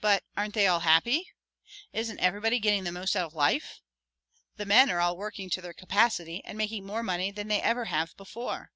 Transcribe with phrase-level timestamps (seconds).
[0.00, 1.28] "But aren't they all happy?
[1.92, 3.82] Isn't everybody getting the most out of life?
[4.56, 7.84] The men are all working to their capacity and making more money than they ever
[7.84, 8.72] have before.